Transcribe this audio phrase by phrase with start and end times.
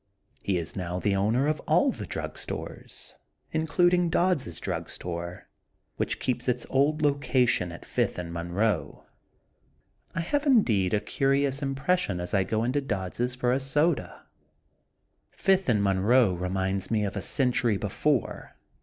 [0.41, 3.13] He is now the owner of all the drug stores,
[3.51, 5.47] including Dodds' Drug Store,
[5.97, 9.03] which keeps its old location at Fifth and Monroe.
[10.15, 14.23] I have indeed a curious impression as I go into Dodds' for a soda.
[15.29, 18.55] Fifth and Monroe re minds me of a century before.